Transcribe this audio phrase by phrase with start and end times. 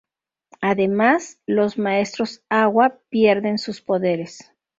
[0.61, 4.51] Además los Maestros Agua pierden sus poderes.